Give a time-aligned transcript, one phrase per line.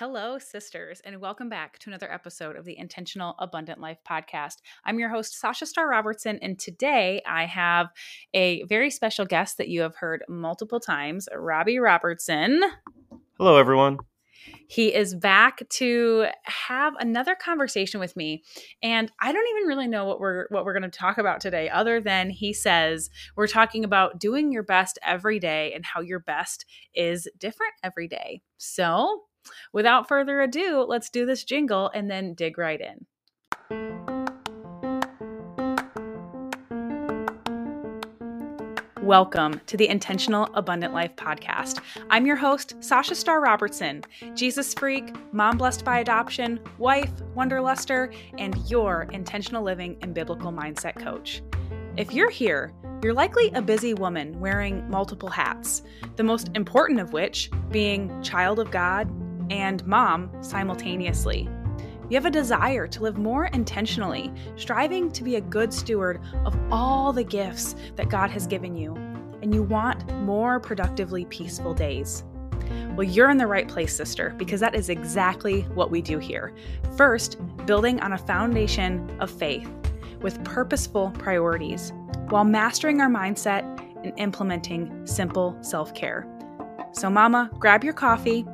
[0.00, 4.54] Hello, sisters, and welcome back to another episode of the Intentional Abundant Life podcast.
[4.82, 7.88] I'm your host, Sasha Star Robertson, and today I have
[8.32, 12.62] a very special guest that you have heard multiple times, Robbie Robertson.
[13.36, 13.98] Hello, everyone.
[14.68, 18.42] He is back to have another conversation with me,
[18.82, 21.68] and I don't even really know what we're what we're going to talk about today,
[21.68, 26.20] other than he says we're talking about doing your best every day and how your
[26.20, 26.64] best
[26.94, 28.40] is different every day.
[28.56, 29.24] So
[29.72, 33.06] Without further ado, let's do this jingle and then dig right in.
[39.02, 41.80] Welcome to the Intentional Abundant Life podcast.
[42.10, 48.56] I'm your host, Sasha Star Robertson, Jesus freak, mom blessed by adoption, wife, wanderluster, and
[48.70, 51.42] your intentional living and biblical mindset coach.
[51.96, 52.72] If you're here,
[53.02, 55.82] you're likely a busy woman wearing multiple hats,
[56.14, 59.10] the most important of which being child of God,
[59.50, 61.48] and mom simultaneously.
[62.08, 66.58] You have a desire to live more intentionally, striving to be a good steward of
[66.72, 68.94] all the gifts that God has given you,
[69.42, 72.24] and you want more productively peaceful days.
[72.96, 76.52] Well, you're in the right place, sister, because that is exactly what we do here.
[76.96, 79.68] First, building on a foundation of faith
[80.20, 81.92] with purposeful priorities,
[82.28, 83.62] while mastering our mindset
[84.04, 86.26] and implementing simple self care.
[86.92, 88.44] So, Mama, grab your coffee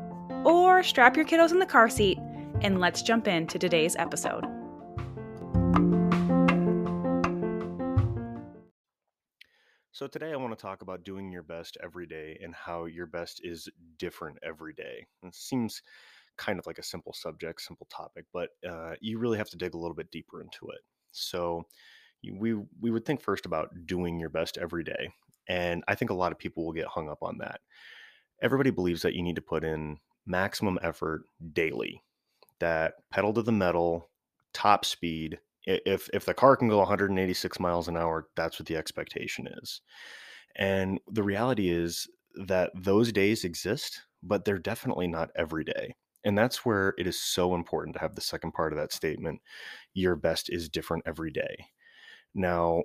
[0.46, 2.18] or strap your kiddos in the car seat
[2.60, 4.44] and let's jump into today's episode.
[9.90, 13.06] So, today I want to talk about doing your best every day and how your
[13.06, 13.66] best is
[13.98, 15.06] different every day.
[15.22, 15.80] It seems
[16.36, 19.72] kind of like a simple subject, simple topic, but uh, you really have to dig
[19.72, 20.80] a little bit deeper into it.
[21.12, 21.64] So,
[22.30, 25.08] we, we would think first about doing your best every day.
[25.48, 27.60] And I think a lot of people will get hung up on that.
[28.42, 29.96] Everybody believes that you need to put in
[30.26, 32.02] maximum effort daily.
[32.60, 34.10] That pedal to the metal,
[34.52, 35.38] top speed.
[35.64, 39.80] If if the car can go 186 miles an hour, that's what the expectation is.
[40.56, 42.08] And the reality is
[42.46, 45.94] that those days exist, but they're definitely not every day.
[46.24, 49.40] And that's where it is so important to have the second part of that statement
[49.94, 51.66] your best is different every day.
[52.34, 52.82] Now,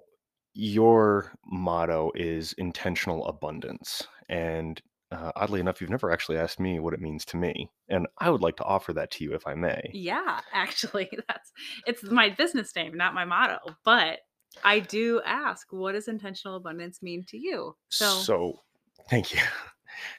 [0.54, 4.08] your motto is intentional abundance.
[4.30, 8.08] And uh, oddly enough, you've never actually asked me what it means to me, and
[8.20, 9.82] I would like to offer that to you if I may.
[9.94, 11.52] Yeah, actually, that's
[11.86, 14.20] it's my business name, not my motto, but
[14.64, 17.76] I do ask, what does intentional abundance mean to you?
[17.90, 18.60] So, so
[19.10, 19.42] thank you.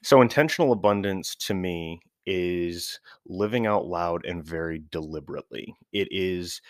[0.02, 5.74] So, intentional abundance to me is living out loud and very deliberately.
[5.92, 6.60] It is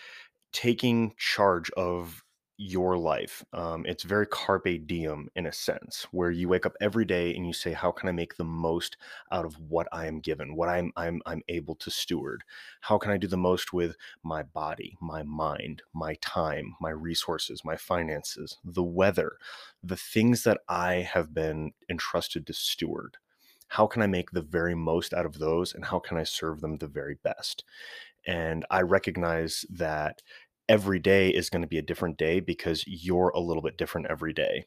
[0.53, 2.23] taking charge of
[2.63, 3.45] your life.
[3.53, 7.47] Um, it's very carpe diem in a sense, where you wake up every day and
[7.47, 8.97] you say, "How can I make the most
[9.33, 12.45] out of what I am given, what I'm I'm I'm able to steward?
[12.83, 17.65] How can I do the most with my body, my mind, my time, my resources,
[17.65, 19.39] my finances, the weather,
[19.83, 23.17] the things that I have been entrusted to steward?
[23.69, 26.61] How can I make the very most out of those, and how can I serve
[26.61, 27.65] them the very best?"
[28.27, 30.23] And I recognize that
[30.73, 34.07] every day is going to be a different day because you're a little bit different
[34.09, 34.65] every day.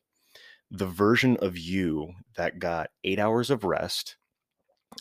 [0.69, 4.15] The version of you that got eight hours of rest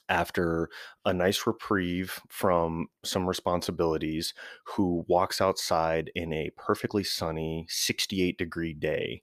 [0.08, 0.70] after
[1.04, 4.32] a nice reprieve from some responsibilities,
[4.64, 9.22] who walks outside in a perfectly sunny 68 degree day,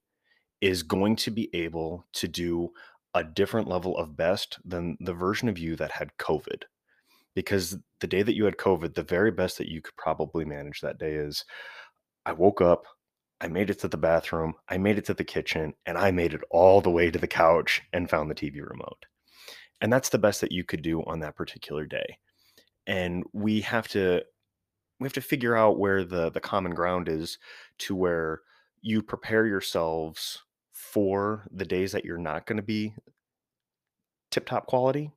[0.62, 2.70] is going to be able to do
[3.16, 6.62] a different level of best than the version of you that had COVID
[7.36, 10.82] because the day that you had COVID, the very best that you could probably manage
[10.82, 11.46] that day is
[12.26, 12.86] I woke up,
[13.40, 16.34] I made it to the bathroom, I made it to the kitchen, and I made
[16.34, 19.06] it all the way to the couch and found the TV remote.
[19.80, 22.20] And that's the best that you could do on that particular day.
[22.86, 24.24] And we have to
[25.00, 27.40] we have to figure out where the the common ground is
[27.80, 28.42] to where
[28.82, 32.94] you prepare yourselves for the days that you're not going to be
[34.30, 35.12] tip top quality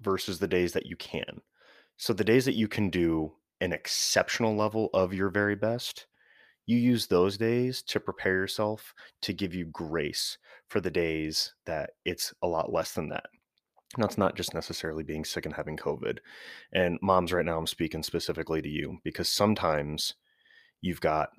[0.00, 1.42] versus the days that you can.
[1.96, 6.06] So the days that you can do an exceptional level of your very best,
[6.66, 10.38] you use those days to prepare yourself to give you grace
[10.68, 13.26] for the days that it's a lot less than that.
[13.98, 16.18] That's not just necessarily being sick and having COVID.
[16.72, 20.14] And moms, right now, I'm speaking specifically to you because sometimes
[20.80, 21.30] you've got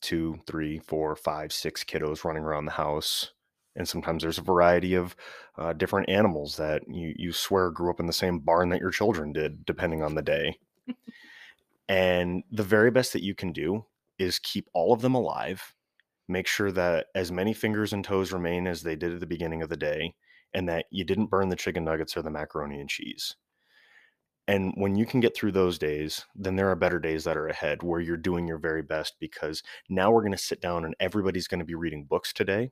[0.00, 3.32] two, three, four, five, six kiddos running around the house
[3.76, 5.16] and sometimes there's a variety of
[5.58, 8.90] uh, different animals that you you swear grew up in the same barn that your
[8.90, 10.58] children did, depending on the day.
[11.88, 13.84] and the very best that you can do
[14.18, 15.74] is keep all of them alive,
[16.28, 19.62] make sure that as many fingers and toes remain as they did at the beginning
[19.62, 20.14] of the day,
[20.54, 23.36] and that you didn't burn the chicken nuggets or the macaroni and cheese.
[24.48, 27.46] And when you can get through those days, then there are better days that are
[27.46, 30.96] ahead where you're doing your very best because now we're going to sit down and
[30.98, 32.70] everybody's going to be reading books today.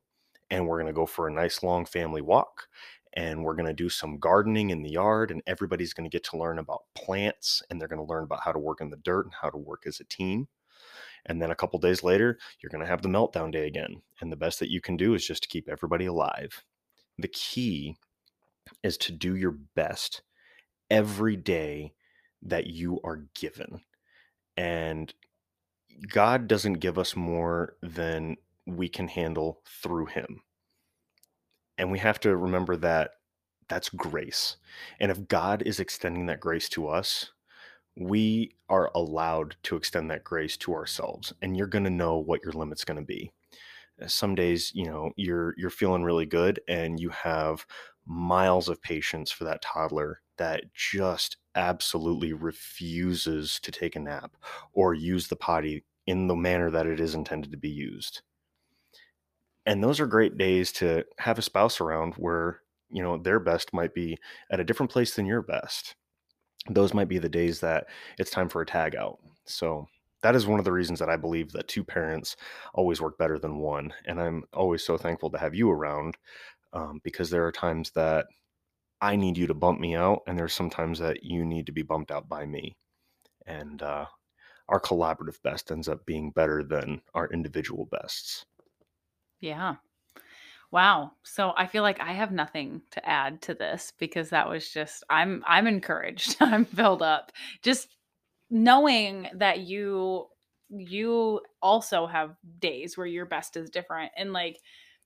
[0.50, 2.69] And we're going to go for a nice long family walk.
[3.14, 5.31] And we're going to do some gardening in the yard.
[5.31, 8.43] And everybody's going to get to learn about plants and they're going to learn about
[8.43, 10.49] how to work in the dirt and how to work as a team.
[11.26, 14.02] And then a couple days later, you're going to have the meltdown day again.
[14.20, 16.64] And the best that you can do is just to keep everybody alive.
[17.19, 17.96] The key
[18.82, 20.23] is to do your best
[20.91, 21.93] every day
[22.43, 23.81] that you are given.
[24.56, 25.12] And
[26.08, 30.42] God doesn't give us more than we can handle through Him.
[31.78, 33.12] And we have to remember that
[33.68, 34.56] that's grace.
[34.98, 37.30] And if God is extending that grace to us,
[37.96, 41.32] we are allowed to extend that grace to ourselves.
[41.40, 43.32] And you're going to know what your limit's going to be.
[44.02, 47.66] Uh, some days, you know, you're you're feeling really good and you have
[48.06, 54.36] miles of patience for that toddler that just absolutely refuses to take a nap
[54.72, 58.22] or use the potty in the manner that it is intended to be used.
[59.66, 62.60] And those are great days to have a spouse around where,
[62.90, 64.18] you know, their best might be
[64.50, 65.94] at a different place than your best.
[66.68, 67.86] Those might be the days that
[68.18, 69.18] it's time for a tag out.
[69.46, 69.86] So
[70.22, 72.36] that is one of the reasons that I believe that two parents
[72.74, 73.92] always work better than one.
[74.06, 76.16] And I'm always so thankful to have you around
[76.72, 78.26] um, because there are times that
[79.00, 81.82] I need you to bump me out, and there's sometimes that you need to be
[81.82, 82.76] bumped out by me.
[83.46, 84.06] And uh,
[84.68, 88.44] our collaborative best ends up being better than our individual bests.
[89.40, 89.76] Yeah.
[90.70, 91.12] Wow.
[91.25, 95.04] So I feel like I have nothing to add to this because that was just
[95.10, 96.37] I'm I'm encouraged.
[96.40, 97.32] I'm filled up.
[97.62, 97.88] Just
[98.50, 100.26] knowing that you
[100.70, 104.60] you also have days where your best is different and like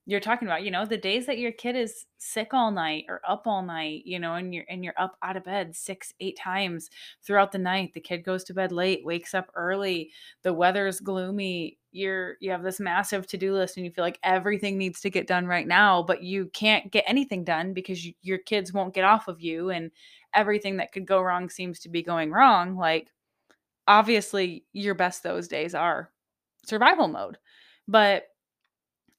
[0.07, 3.21] you're talking about, you know, the days that your kid is sick all night or
[3.27, 6.37] up all night, you know, and you're and you're up out of bed six, eight
[6.37, 6.89] times
[7.23, 7.93] throughout the night.
[7.93, 10.11] The kid goes to bed late, wakes up early,
[10.43, 14.77] the weather's gloomy, you're you have this massive to-do list and you feel like everything
[14.77, 18.37] needs to get done right now, but you can't get anything done because you, your
[18.37, 19.89] kids won't get off of you and
[20.33, 22.75] everything that could go wrong seems to be going wrong.
[22.75, 23.09] Like
[23.87, 26.11] obviously your best those days are
[26.65, 27.37] survival mode.
[27.87, 28.23] But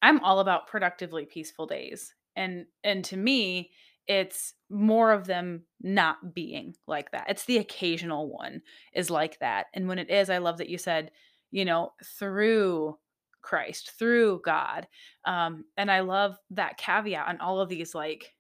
[0.03, 2.15] I'm all about productively peaceful days.
[2.35, 3.71] And and to me,
[4.07, 7.27] it's more of them not being like that.
[7.29, 8.63] It's the occasional one
[8.93, 9.67] is like that.
[9.75, 11.11] And when it is, I love that you said,
[11.51, 12.97] you know, through
[13.43, 14.87] Christ, through God.
[15.25, 18.35] Um, and I love that caveat on all of these like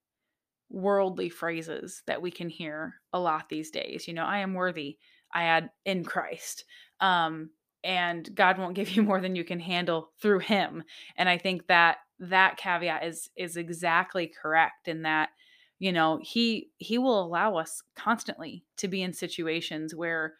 [0.68, 4.06] worldly phrases that we can hear a lot these days.
[4.06, 4.98] You know, I am worthy.
[5.32, 6.64] I add in Christ.
[7.00, 7.50] Um,
[7.84, 10.82] and God won't give you more than you can handle through him.
[11.16, 15.30] And I think that that caveat is is exactly correct in that
[15.78, 20.34] you know, he he will allow us constantly to be in situations where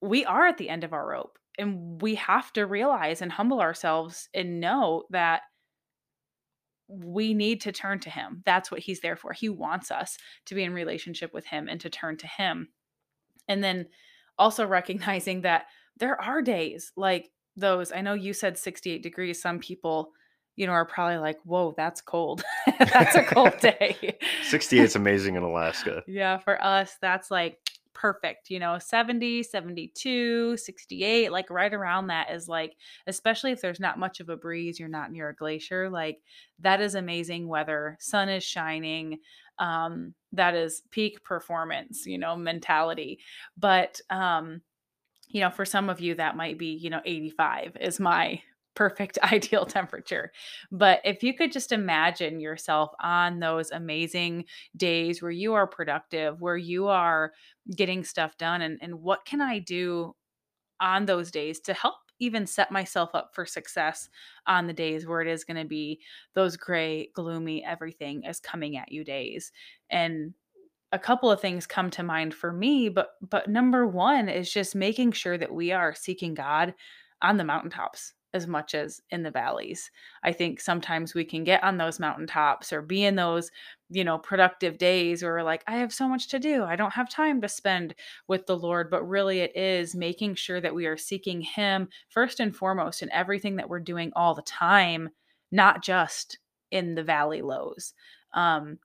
[0.00, 3.60] we are at the end of our rope and we have to realize and humble
[3.60, 5.42] ourselves and know that
[6.88, 8.42] we need to turn to him.
[8.44, 9.32] That's what he's there for.
[9.32, 10.16] He wants us
[10.46, 12.68] to be in relationship with him and to turn to him.
[13.48, 13.86] And then
[14.38, 15.66] also recognizing that
[15.98, 17.92] there are days like those.
[17.92, 19.40] I know you said 68 degrees.
[19.40, 20.12] Some people,
[20.56, 22.42] you know, are probably like, whoa, that's cold.
[22.78, 24.18] that's a cold day.
[24.44, 26.02] 68 is amazing in Alaska.
[26.06, 27.58] Yeah, for us, that's like
[27.94, 28.50] perfect.
[28.50, 32.74] You know, 70, 72, 68, like right around that is like,
[33.06, 36.18] especially if there's not much of a breeze, you're not near a glacier, like
[36.60, 37.96] that is amazing weather.
[38.00, 39.18] Sun is shining.
[39.58, 43.20] Um, that is peak performance, you know, mentality.
[43.56, 44.62] But um,
[45.32, 48.40] you know, for some of you, that might be, you know, 85 is my
[48.74, 50.30] perfect ideal temperature.
[50.70, 54.44] But if you could just imagine yourself on those amazing
[54.76, 57.32] days where you are productive, where you are
[57.76, 60.14] getting stuff done, and, and what can I do
[60.80, 64.08] on those days to help even set myself up for success
[64.46, 66.00] on the days where it is going to be
[66.34, 69.50] those gray, gloomy, everything is coming at you days.
[69.90, 70.34] And
[70.92, 74.74] a couple of things come to mind for me but but number 1 is just
[74.74, 76.74] making sure that we are seeking God
[77.22, 79.90] on the mountaintops as much as in the valleys.
[80.22, 83.50] I think sometimes we can get on those mountaintops or be in those,
[83.90, 86.64] you know, productive days where we're like, I have so much to do.
[86.64, 87.94] I don't have time to spend
[88.28, 88.90] with the Lord.
[88.90, 93.12] But really, it is making sure that we are seeking Him first and foremost in
[93.12, 95.10] everything that we're doing all the time,
[95.50, 96.38] not just
[96.70, 97.92] in the valley lows.
[98.32, 98.78] Um,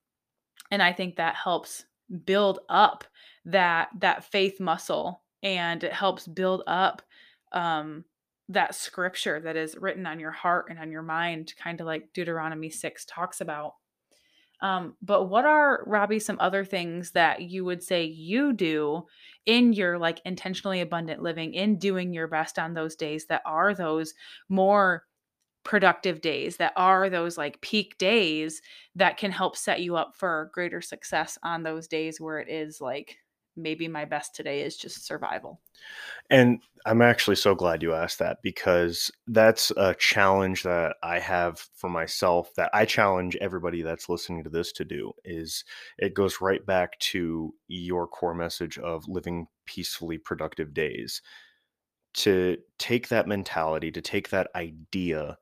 [0.71, 1.85] and I think that helps
[2.25, 3.03] build up
[3.45, 7.01] that that faith muscle and it helps build up
[7.51, 8.03] um
[8.49, 12.13] that scripture that is written on your heart and on your mind kind of like
[12.13, 13.73] Deuteronomy 6 talks about.
[14.61, 19.05] Um, but what are Robbie some other things that you would say you do
[19.45, 23.75] in your like intentionally abundant living, in doing your best on those days that are
[23.75, 24.13] those
[24.49, 25.03] more
[25.67, 28.61] productive days, that are those like peak days
[28.95, 32.79] that can help set you up for greater success on those days where it is
[32.79, 33.17] like
[33.57, 35.59] maybe my best today is just survival.
[36.29, 41.59] And I'm actually so glad you asked that because that's a challenge that I have
[41.75, 45.65] for myself that I challenge everybody that's listening to this to do is
[45.97, 51.21] it goes right back to your core message of living peacefully productive days.
[52.17, 55.37] To take that mentality, to take that idea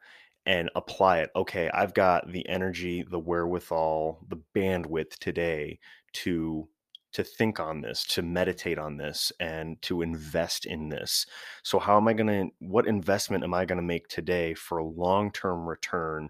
[0.46, 1.30] and apply it.
[1.36, 5.80] Okay, I've got the energy, the wherewithal, the bandwidth today
[6.14, 6.68] to
[7.14, 11.26] to think on this, to meditate on this, and to invest in this.
[11.64, 14.80] So, how am I going to, what investment am I going to make today for
[14.80, 16.30] a long term return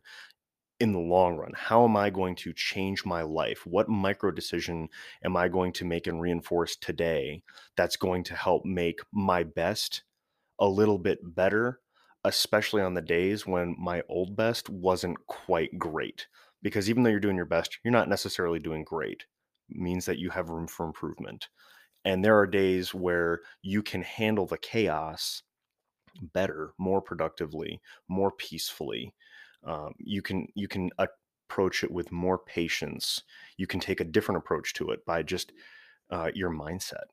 [0.80, 1.54] in the long run?
[1.56, 3.66] How am I going to change my life?
[3.66, 4.90] What micro decision
[5.24, 7.42] am I going to make and reinforce today
[7.75, 10.04] that's going to help make my best
[10.60, 11.82] a little bit better,
[12.24, 16.28] especially on the days when my old best wasn't quite great?
[16.62, 19.26] Because even though you're doing your best, you're not necessarily doing great
[19.70, 21.50] means that you have room for improvement.
[22.04, 25.42] And there are days where you can handle the chaos
[26.34, 29.14] better, more productively, more peacefully.
[29.64, 33.24] Um, you can you can approach it with more patience.
[33.58, 35.52] You can take a different approach to it by just
[36.12, 37.06] uh, your mindset.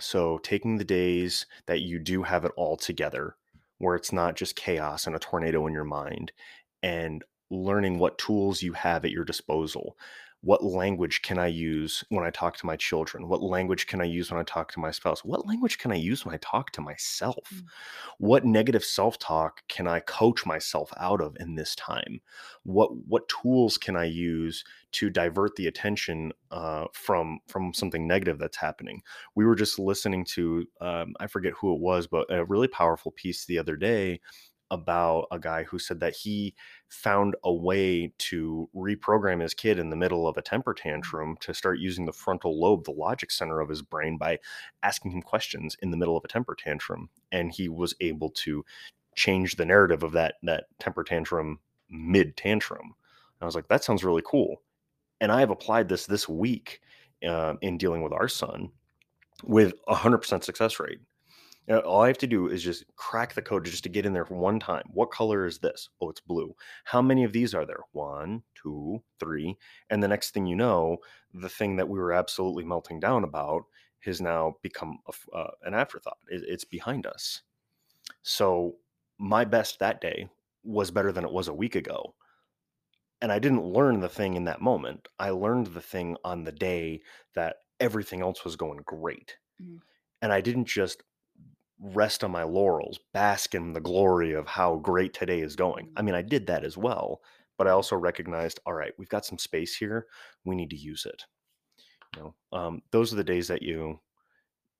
[0.00, 3.36] So taking the days that you do have it all together,
[3.78, 6.32] where it's not just chaos and a tornado in your mind,
[6.82, 9.96] and learning what tools you have at your disposal
[10.42, 13.28] what language can I use when I talk to my children?
[13.28, 15.22] What language can I use when I talk to my spouse?
[15.22, 17.46] What language can I use when I talk to myself?
[17.54, 17.64] Mm.
[18.18, 22.20] What negative self-talk can I coach myself out of in this time?
[22.62, 28.38] What what tools can I use to divert the attention uh, from from something negative
[28.38, 29.02] that's happening?
[29.34, 33.12] We were just listening to um, I forget who it was, but a really powerful
[33.12, 34.20] piece the other day
[34.70, 36.54] about a guy who said that he
[36.88, 40.82] found a way to reprogram his kid in the middle of a temper mm.
[40.82, 44.38] tantrum to start using the frontal lobe, the logic center of his brain, by
[44.82, 47.08] asking him questions in the middle of a temper tantrum.
[47.32, 48.64] And he was able to
[49.16, 51.58] change the narrative of that that temper tantrum
[51.90, 52.94] mid tantrum.
[53.40, 54.62] I was like, that sounds really cool.
[55.20, 56.80] And I have applied this this week
[57.26, 58.70] uh, in dealing with our son
[59.42, 61.00] with a hundred percent success rate.
[61.70, 64.24] All I have to do is just crack the code just to get in there
[64.24, 64.84] one time.
[64.92, 65.88] What color is this?
[66.00, 66.54] Oh, it's blue.
[66.84, 67.82] How many of these are there?
[67.92, 69.56] One, two, three.
[69.88, 70.96] And the next thing you know,
[71.32, 73.62] the thing that we were absolutely melting down about
[74.00, 76.18] has now become a, uh, an afterthought.
[76.28, 77.42] It, it's behind us.
[78.22, 78.76] So
[79.18, 80.28] my best that day
[80.64, 82.14] was better than it was a week ago.
[83.22, 85.06] And I didn't learn the thing in that moment.
[85.18, 87.02] I learned the thing on the day
[87.34, 89.36] that everything else was going great.
[89.62, 89.76] Mm-hmm.
[90.22, 91.02] And I didn't just
[91.80, 95.90] rest on my laurels, bask in the glory of how great today is going.
[95.96, 97.20] I mean, I did that as well,
[97.56, 100.06] but I also recognized, all right, we've got some space here.
[100.44, 101.24] We need to use it.
[102.16, 103.98] You know, um, those are the days that you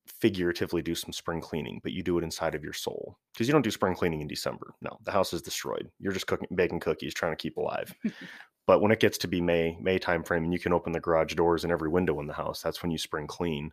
[0.07, 3.52] figuratively do some spring cleaning, but you do it inside of your soul because you
[3.52, 4.75] don't do spring cleaning in December.
[4.83, 5.90] No, the house is destroyed.
[5.99, 7.95] You're just cooking, baking cookies, trying to keep alive.
[8.66, 11.35] but when it gets to be May, May timeframe, and you can open the garage
[11.35, 13.71] doors and every window in the house, that's when you spring clean.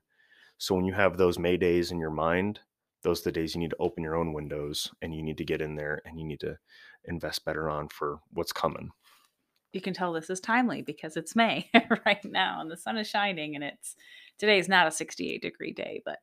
[0.60, 2.60] So when you have those May days in your mind,
[3.08, 5.46] those are the days you need to open your own windows and you need to
[5.46, 6.58] get in there and you need to
[7.06, 8.90] invest better on for what's coming.
[9.72, 11.70] You can tell this is timely because it's May
[12.06, 13.96] right now and the sun is shining and it's
[14.38, 16.20] today is not a 68 degree day, but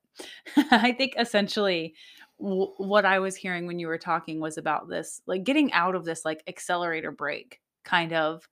[0.70, 1.94] I think essentially
[2.36, 6.04] what I was hearing when you were talking was about this like getting out of
[6.04, 8.46] this like accelerator brake kind of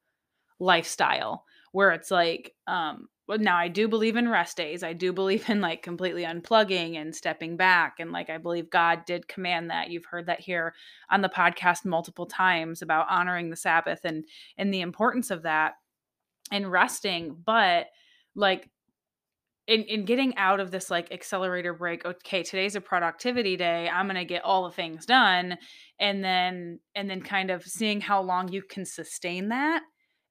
[0.58, 4.82] lifestyle where it's like um well now i do believe in rest days.
[4.82, 9.04] I do believe in like completely unplugging and stepping back and like i believe god
[9.06, 9.90] did command that.
[9.90, 10.74] You've heard that here
[11.10, 14.24] on the podcast multiple times about honoring the sabbath and
[14.58, 15.74] and the importance of that
[16.50, 17.86] and resting but
[18.34, 18.68] like
[19.68, 23.88] in, in getting out of this like accelerator brake okay today's a productivity day.
[23.88, 25.56] I'm going to get all the things done
[26.00, 29.82] and then and then kind of seeing how long you can sustain that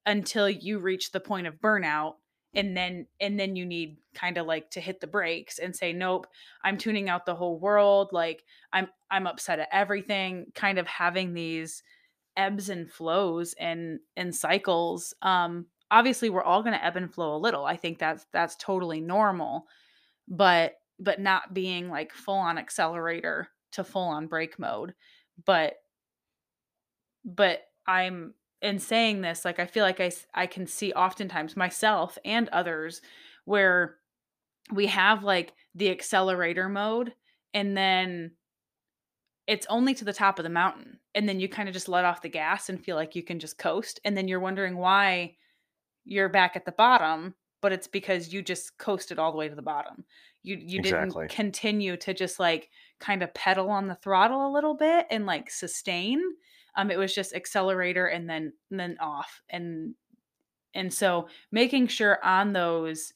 [0.04, 2.14] until you reach the point of burnout
[2.54, 5.92] and then and then you need kind of like to hit the brakes and say
[5.92, 6.26] nope
[6.64, 11.32] i'm tuning out the whole world like i'm i'm upset at everything kind of having
[11.32, 11.82] these
[12.36, 17.36] ebbs and flows and and cycles um obviously we're all going to ebb and flow
[17.36, 19.66] a little i think that's that's totally normal
[20.28, 24.94] but but not being like full on accelerator to full on brake mode
[25.44, 25.74] but
[27.24, 32.16] but i'm in saying this, like I feel like I I can see oftentimes myself
[32.24, 33.02] and others
[33.44, 33.98] where
[34.72, 37.14] we have like the accelerator mode
[37.54, 38.32] and then
[39.46, 42.04] it's only to the top of the mountain and then you kind of just let
[42.04, 45.36] off the gas and feel like you can just coast and then you're wondering why
[46.04, 49.54] you're back at the bottom but it's because you just coasted all the way to
[49.54, 50.04] the bottom
[50.42, 50.82] you you Exactly.
[50.82, 55.26] didn't continue to just like kind of pedal on the throttle a little bit and
[55.26, 56.20] like sustain
[56.76, 59.94] um it was just accelerator and then and then off and
[60.74, 63.12] and so making sure on those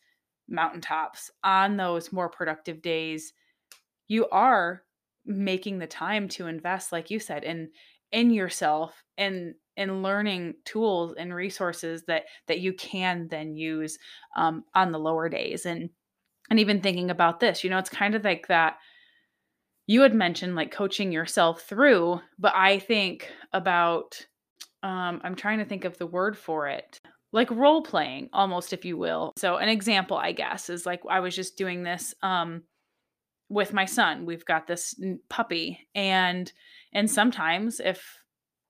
[0.49, 3.33] mountaintops on those more productive days
[4.09, 4.83] you are
[5.25, 7.69] making the time to invest like you said in
[8.13, 13.99] in yourself and in learning tools and resources that that you can then use
[14.37, 15.91] um, on the lower days and
[16.49, 18.77] and even thinking about this you know it's kind of like that
[19.87, 24.27] you had mentioned like coaching yourself through but i think about
[24.83, 27.01] um, i'm trying to think of the word for it
[27.33, 31.21] like role playing almost if you will so an example i guess is like i
[31.21, 32.63] was just doing this um,
[33.49, 34.27] with my son.
[34.27, 34.95] We've got this
[35.29, 36.53] puppy and
[36.93, 38.19] and sometimes if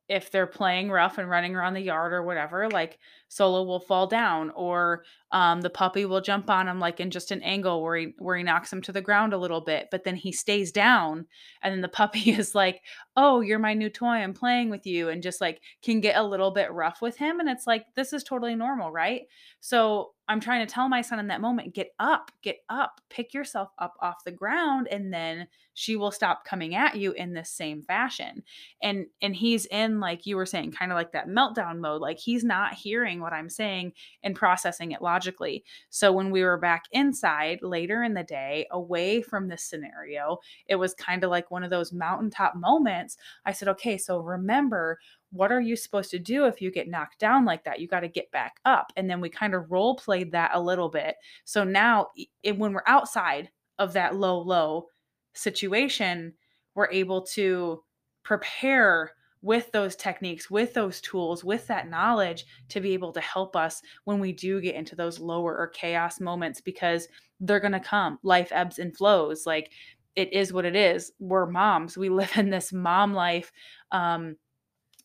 [0.09, 4.07] if they're playing rough and running around the yard or whatever, like Solo will fall
[4.07, 7.97] down or um, the puppy will jump on him like in just an angle where
[7.97, 10.71] he where he knocks him to the ground a little bit, but then he stays
[10.71, 11.27] down
[11.63, 12.83] and then the puppy is like,
[13.17, 14.07] "Oh, you're my new toy.
[14.07, 17.41] I'm playing with you," and just like can get a little bit rough with him
[17.41, 19.23] and it's like this is totally normal, right?
[19.61, 23.33] So I'm trying to tell my son in that moment, get up, get up, pick
[23.33, 27.51] yourself up off the ground, and then she will stop coming at you in this
[27.51, 28.43] same fashion.
[28.83, 32.01] And and he's in like you were saying, kind of like that meltdown mode.
[32.01, 33.93] Like he's not hearing what I'm saying
[34.23, 35.65] and processing it logically.
[35.91, 40.77] So when we were back inside later in the day, away from this scenario, it
[40.77, 43.17] was kind of like one of those mountaintop moments.
[43.45, 44.99] I said, okay, so remember
[45.31, 47.81] what are you supposed to do if you get knocked down like that?
[47.81, 48.93] You got to get back up.
[48.97, 51.17] And then we kind of role played that a little bit.
[51.45, 52.09] So now,
[52.43, 54.87] it, when we're outside of that low, low
[55.35, 56.33] situation,
[56.75, 57.83] we're able to
[58.23, 59.13] prepare
[59.47, 63.81] with those techniques, with those tools, with that knowledge to be able to help us
[64.03, 67.07] when we do get into those lower or chaos moments because
[67.39, 68.19] they're going to come.
[68.25, 69.47] Life ebbs and flows.
[69.47, 69.71] Like
[70.17, 71.13] it is what it is.
[71.21, 71.97] We're moms.
[71.97, 73.53] We live in this mom life.
[73.93, 74.37] Um,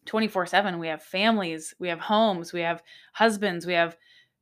[0.07, 2.81] 24 7 we have families we have homes we have
[3.13, 3.95] husbands we have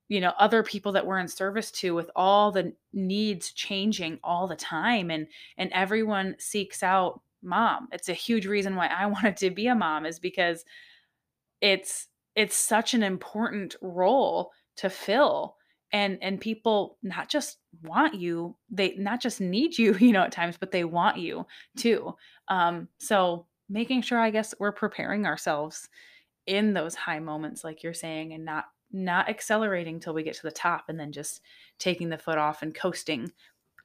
[0.08, 4.48] you know other people that we're in service to with all the needs changing all
[4.48, 9.38] the time and and everyone seeks out mom it's a huge reason why i wanted
[9.38, 10.66] to be a mom is because
[11.62, 15.56] it's it's such an important role to fill
[15.92, 20.32] and and people not just want you they not just need you you know at
[20.32, 21.46] times but they want you
[21.78, 22.14] too
[22.50, 25.88] um so making sure I guess we're preparing ourselves
[26.48, 30.42] in those high moments like you're saying and not not accelerating till we get to
[30.42, 31.42] the top and then just
[31.78, 33.32] taking the foot off and coasting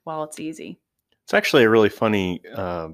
[0.05, 0.81] while it's easy.
[1.25, 2.89] It's actually a really funny uh,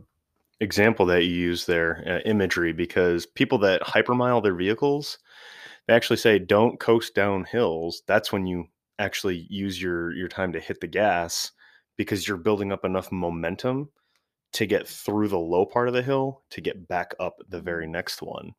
[0.60, 5.18] example that you use there, uh, imagery, because people that hypermile their vehicles,
[5.86, 8.02] they actually say don't coast down hills.
[8.06, 8.66] That's when you
[8.98, 11.52] actually use your your time to hit the gas
[11.96, 13.88] because you're building up enough momentum
[14.52, 17.84] to get through the low part of the hill to get back up the very
[17.84, 17.92] mm-hmm.
[17.92, 18.52] next one.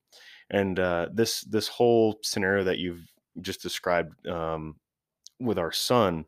[0.50, 3.06] And uh, this this whole scenario that you've
[3.42, 4.76] just described um,
[5.40, 6.26] with our son,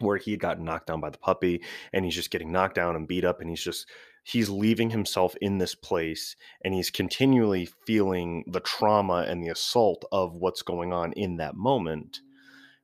[0.00, 3.08] where he got knocked down by the puppy, and he's just getting knocked down and
[3.08, 3.86] beat up, and he's just
[4.28, 10.04] he's leaving himself in this place, and he's continually feeling the trauma and the assault
[10.12, 12.20] of what's going on in that moment.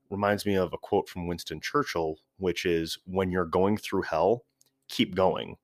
[0.08, 4.44] Reminds me of a quote from Winston Churchill, which is, "When you're going through hell,
[4.88, 5.56] keep going."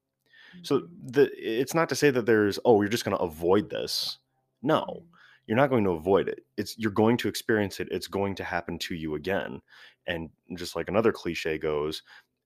[0.63, 4.19] So the it's not to say that there's oh you're just going to avoid this.
[4.63, 5.07] No, mm-hmm.
[5.47, 6.45] you're not going to avoid it.
[6.59, 7.89] It's you're going to experience it.
[7.91, 9.63] It's going to happen to you again.
[10.07, 12.03] And just like another cliche goes,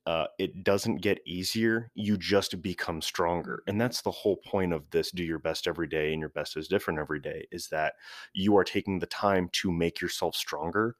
[0.07, 1.91] uh, it doesn't get easier.
[1.95, 3.63] You just become stronger.
[3.67, 6.57] And that's the whole point of this do your best every day, and your best
[6.57, 7.95] is different every day, is that
[8.33, 10.97] you are taking the time to make yourself stronger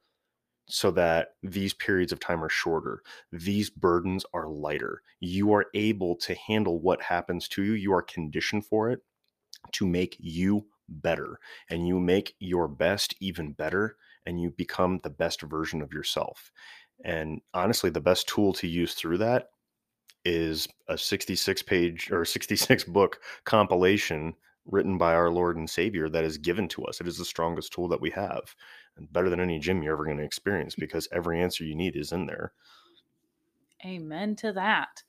[0.67, 3.01] so that these periods of time are shorter.
[3.31, 5.01] These burdens are lighter.
[5.19, 7.73] You are able to handle what happens to you.
[7.73, 9.01] You are conditioned for it
[9.73, 11.39] to make you better.
[11.69, 16.51] And you make your best even better, and you become the best version of yourself.
[17.03, 19.49] And honestly, the best tool to use through that
[20.23, 24.33] is a 66 page or 66 book compilation
[24.65, 26.99] written by our Lord and Savior that is given to us.
[26.99, 28.55] It is the strongest tool that we have
[28.97, 30.79] and better than any gym you're ever going to experience mm.
[30.79, 32.53] because every answer you need is in there.
[33.85, 35.03] Amen to that.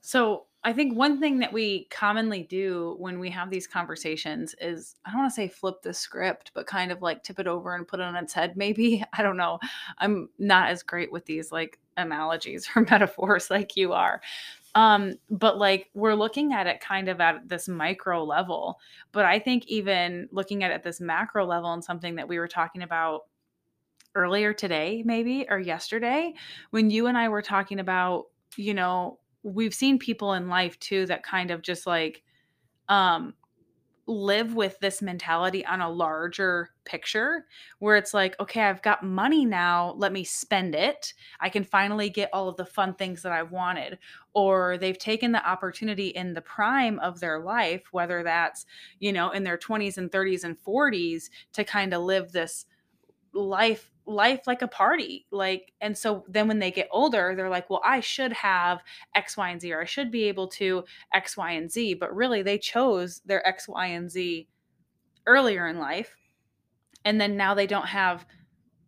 [0.00, 4.96] So, I think one thing that we commonly do when we have these conversations is
[5.04, 7.74] I don't want to say flip the script, but kind of like tip it over
[7.74, 9.04] and put it on its head, maybe.
[9.12, 9.60] I don't know.
[9.98, 14.20] I'm not as great with these like analogies or metaphors like you are.
[14.74, 18.80] Um, but like we're looking at it kind of at this micro level.
[19.12, 22.38] But I think even looking at it at this macro level and something that we
[22.38, 23.26] were talking about
[24.14, 26.34] earlier today, maybe, or yesterday,
[26.70, 31.06] when you and I were talking about, you know, we've seen people in life too
[31.06, 32.22] that kind of just like
[32.88, 33.34] um
[34.08, 37.46] live with this mentality on a larger picture
[37.78, 41.12] where it's like, okay, I've got money now, let me spend it.
[41.40, 43.98] I can finally get all of the fun things that I wanted.
[44.32, 48.64] Or they've taken the opportunity in the prime of their life, whether that's,
[48.98, 52.64] you know, in their 20s and 30s and 40s, to kind of live this
[53.34, 57.68] life life like a party like and so then when they get older they're like
[57.68, 58.82] well i should have
[59.14, 62.14] x y and z or i should be able to x y and z but
[62.16, 64.48] really they chose their x y and z
[65.26, 66.16] earlier in life
[67.04, 68.24] and then now they don't have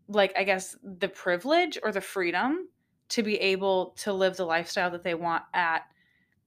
[0.09, 2.67] like i guess the privilege or the freedom
[3.11, 5.83] to be able to live the lifestyle that they want at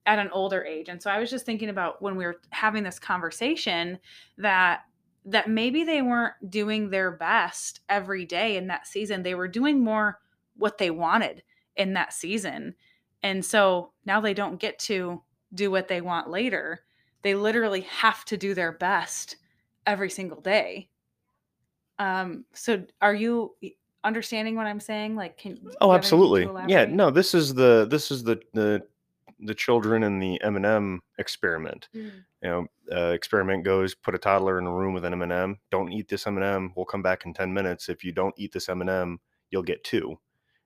[0.06, 2.82] at an older age and so i was just thinking about when we were having
[2.82, 3.98] this conversation
[4.36, 4.80] that
[5.24, 9.22] that maybe they weren't doing their best every day in that season.
[9.22, 10.20] They were doing more
[10.56, 11.42] what they wanted
[11.76, 12.74] in that season.
[13.22, 15.22] And so now they don't get to
[15.54, 16.80] do what they want later.
[17.22, 19.36] They literally have to do their best
[19.86, 20.90] every single day.
[21.98, 23.54] Um so are you
[24.02, 25.16] understanding what I'm saying?
[25.16, 26.48] Like can Oh, absolutely.
[26.66, 28.82] Yeah, no, this is the this is the the
[29.40, 31.88] the children in the M&M experiment.
[31.94, 32.24] Mm.
[32.44, 35.58] You know, uh, experiment goes put a toddler in a room with an M&M.
[35.70, 36.74] Don't eat this M&M.
[36.76, 37.88] We'll come back in ten minutes.
[37.88, 39.18] If you don't eat this M&M,
[39.50, 40.18] you'll get two.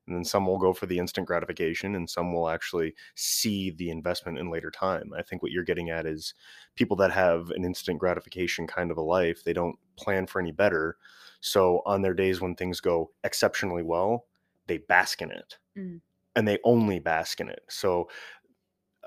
[0.08, 3.90] And then some will go for the instant gratification, and some will actually see the
[3.90, 5.12] investment in later time.
[5.16, 6.34] I think what you're getting at is
[6.74, 9.44] people that have an instant gratification kind of a life.
[9.44, 10.96] They don't plan for any better.
[11.40, 14.24] So on their days when things go exceptionally well,
[14.66, 15.58] they bask in it.
[15.78, 16.00] Mm
[16.38, 17.62] and they only bask in it.
[17.68, 18.08] So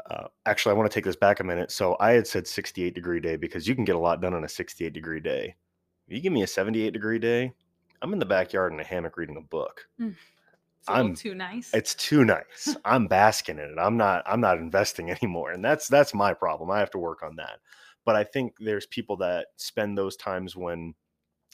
[0.10, 1.72] uh, actually, I want to take this back a minute.
[1.72, 4.44] So I had said 68 degree day because you can get a lot done on
[4.44, 5.56] a 68 degree day.
[6.08, 7.54] If you give me a 78 degree day,
[8.02, 9.88] I'm in the backyard in a hammock reading a book.
[10.00, 10.16] Mm.
[10.88, 11.72] I'm too nice.
[11.74, 12.76] It's too nice.
[12.86, 13.78] I'm basking in it.
[13.80, 14.24] I'm not.
[14.26, 16.72] I'm not investing anymore, and that's that's my problem.
[16.72, 17.60] I have to work on that.
[18.04, 20.96] But I think there's people that spend those times when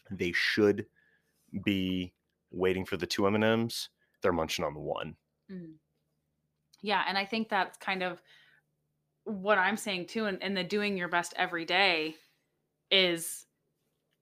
[0.09, 0.85] they should
[1.65, 2.13] be
[2.51, 3.89] waiting for the two M and M's.
[4.21, 5.15] They're munching on the one.
[5.51, 5.73] Mm.
[6.81, 8.21] Yeah, and I think that's kind of
[9.23, 12.15] what I'm saying too, and, and the doing your best every day
[12.89, 13.45] is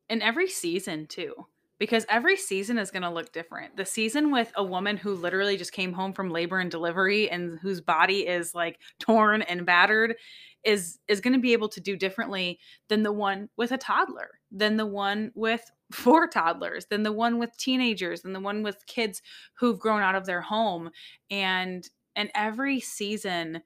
[0.09, 1.33] in every season too
[1.77, 3.75] because every season is going to look different.
[3.75, 7.59] The season with a woman who literally just came home from labor and delivery and
[7.61, 10.15] whose body is like torn and battered
[10.63, 14.29] is is going to be able to do differently than the one with a toddler,
[14.51, 18.85] than the one with four toddlers, than the one with teenagers, than the one with
[18.87, 19.21] kids
[19.55, 20.89] who've grown out of their home
[21.29, 23.61] and and every season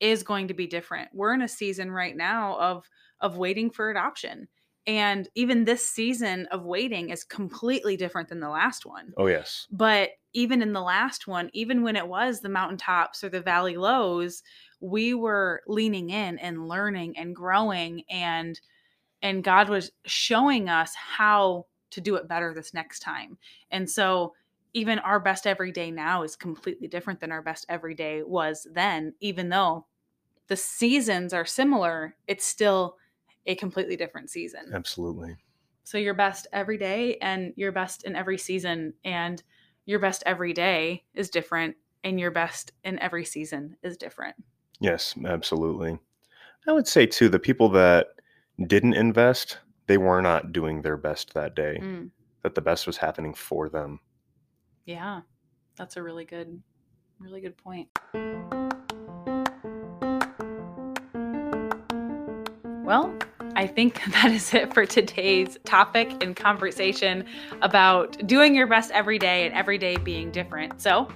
[0.00, 1.10] is going to be different.
[1.12, 2.88] We're in a season right now of
[3.20, 4.48] of waiting for adoption.
[4.86, 9.14] And even this season of waiting is completely different than the last one.
[9.16, 9.66] Oh yes.
[9.70, 13.76] But even in the last one, even when it was the mountaintops or the valley
[13.76, 14.42] lows,
[14.80, 18.60] we were leaning in and learning and growing and
[19.22, 23.38] and God was showing us how to do it better this next time.
[23.70, 24.34] And so
[24.74, 28.66] even our best every day now is completely different than our best every day was
[28.72, 29.86] then even though
[30.48, 32.96] the seasons are similar it's still
[33.46, 34.70] a completely different season.
[34.72, 35.36] Absolutely.
[35.84, 39.42] So your best every day and your best in every season and
[39.84, 44.36] your best every day is different and your best in every season is different.
[44.80, 45.98] Yes absolutely.
[46.66, 48.08] I would say too the people that
[48.66, 52.10] didn't invest they were not doing their best that day mm.
[52.42, 54.00] that the best was happening for them
[54.84, 55.20] yeah,
[55.76, 56.60] that's a really good,
[57.18, 57.88] really good point.
[62.84, 63.16] Well,
[63.56, 67.24] I think that is it for today's topic and conversation
[67.62, 70.80] about doing your best every day and every day being different.
[70.80, 71.08] So,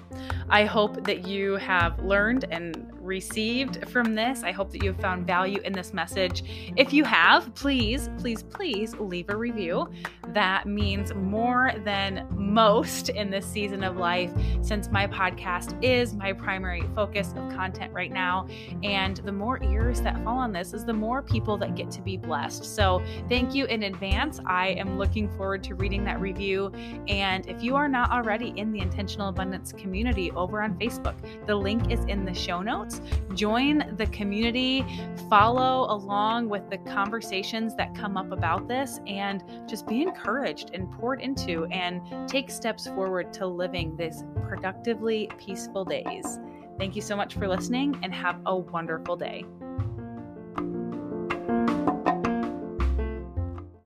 [0.51, 4.43] I hope that you have learned and received from this.
[4.43, 6.73] I hope that you have found value in this message.
[6.77, 9.91] If you have, please, please, please leave a review.
[10.29, 14.31] That means more than most in this season of life
[14.61, 18.47] since my podcast is my primary focus of content right now.
[18.83, 22.03] And the more ears that fall on this is the more people that get to
[22.03, 22.65] be blessed.
[22.65, 24.41] So thank you in advance.
[24.45, 26.73] I am looking forward to reading that review.
[27.09, 31.15] And if you are not already in the Intentional Abundance community over on Facebook.
[31.47, 33.01] The link is in the show notes.
[33.35, 34.85] Join the community,
[35.29, 40.91] follow along with the conversations that come up about this, and just be encouraged and
[40.93, 46.39] poured into and take steps forward to living these productively peaceful days.
[46.79, 49.45] Thank you so much for listening and have a wonderful day.